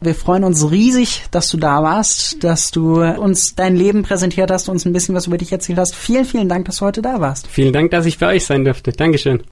Wir 0.00 0.14
freuen 0.14 0.44
uns 0.44 0.70
riesig, 0.70 1.24
dass 1.30 1.48
du 1.48 1.56
da 1.56 1.82
warst, 1.82 2.42
dass 2.42 2.70
du 2.70 3.02
uns 3.02 3.54
dein 3.54 3.76
Leben 3.76 4.02
präsentiert 4.02 4.50
hast, 4.50 4.68
uns 4.68 4.84
ein 4.84 4.92
bisschen 4.92 5.14
was 5.14 5.26
über 5.26 5.38
dich 5.38 5.52
erzählt 5.52 5.78
hast. 5.78 5.94
Vielen, 5.94 6.24
vielen 6.24 6.48
Dank, 6.48 6.66
dass 6.66 6.78
du 6.78 6.86
heute 6.86 7.02
da 7.02 7.20
warst. 7.20 7.46
Vielen 7.46 7.72
Dank, 7.72 7.90
dass 7.92 8.06
ich 8.06 8.18
bei 8.18 8.34
euch 8.34 8.44
sein 8.44 8.64
durfte. 8.64 8.92
Dankeschön. 8.92 9.42